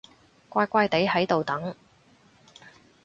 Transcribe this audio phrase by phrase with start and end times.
[0.49, 1.75] 乖乖哋喺度等